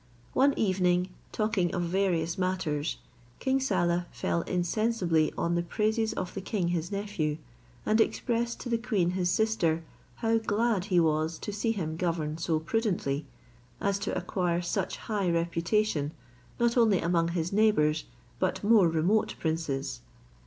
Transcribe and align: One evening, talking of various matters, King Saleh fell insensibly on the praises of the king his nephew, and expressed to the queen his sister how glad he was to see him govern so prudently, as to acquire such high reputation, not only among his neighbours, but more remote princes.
One 0.33 0.57
evening, 0.57 1.09
talking 1.31 1.75
of 1.75 1.83
various 1.83 2.35
matters, 2.35 2.97
King 3.37 3.59
Saleh 3.59 4.05
fell 4.11 4.41
insensibly 4.41 5.31
on 5.37 5.53
the 5.53 5.61
praises 5.61 6.11
of 6.13 6.33
the 6.33 6.41
king 6.41 6.69
his 6.69 6.91
nephew, 6.91 7.37
and 7.85 8.01
expressed 8.01 8.59
to 8.61 8.69
the 8.69 8.79
queen 8.79 9.11
his 9.11 9.29
sister 9.29 9.83
how 10.15 10.39
glad 10.39 10.85
he 10.85 10.99
was 10.99 11.37
to 11.37 11.53
see 11.53 11.71
him 11.71 11.97
govern 11.97 12.39
so 12.39 12.59
prudently, 12.59 13.27
as 13.79 13.99
to 13.99 14.17
acquire 14.17 14.63
such 14.63 14.97
high 14.97 15.29
reputation, 15.29 16.13
not 16.59 16.75
only 16.77 16.97
among 16.99 17.27
his 17.37 17.53
neighbours, 17.53 18.05
but 18.39 18.63
more 18.63 18.89
remote 18.89 19.35
princes. 19.39 20.01